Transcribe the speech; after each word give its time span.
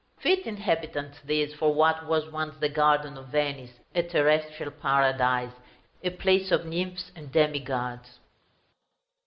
Fit 0.19 0.47
inhabitants, 0.47 1.19
these, 1.23 1.53
for 1.53 1.75
what 1.75 2.07
was 2.07 2.25
once 2.31 2.57
the 2.57 2.69
Garden 2.69 3.19
of 3.19 3.27
Venice, 3.27 3.77
"a 3.93 4.01
terrestrial 4.01 4.71
paradise, 4.71 5.53
a 6.03 6.09
place 6.09 6.51
of 6.51 6.65
nymphs 6.65 7.11
and 7.15 7.31
demi 7.31 7.59
gods!" 7.59 8.17